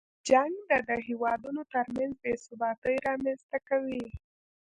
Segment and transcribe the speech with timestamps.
[0.27, 0.53] جنګ
[0.89, 4.05] د هېوادونو تر منځ بې ثباتۍ رامنځته کوي.